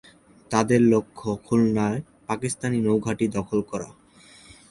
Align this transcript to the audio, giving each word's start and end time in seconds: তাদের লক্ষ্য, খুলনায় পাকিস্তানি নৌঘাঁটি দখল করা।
তাদের 0.51 0.81
লক্ষ্য, 0.93 1.29
খুলনায় 1.45 1.99
পাকিস্তানি 2.27 2.77
নৌঘাঁটি 2.81 3.25
দখল 3.37 3.59
করা। 3.71 3.89